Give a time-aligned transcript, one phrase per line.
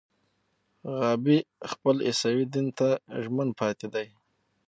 [0.97, 1.37] غابي
[1.71, 2.87] خپل عیسوي دین ته
[3.23, 4.07] ژمن پاتې دی.